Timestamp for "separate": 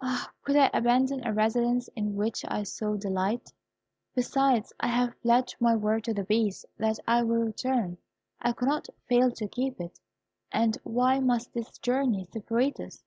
12.32-12.80